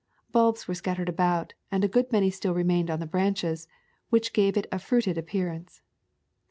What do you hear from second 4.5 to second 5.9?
it a fruited appearance.